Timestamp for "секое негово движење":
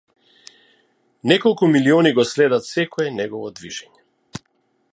2.71-4.43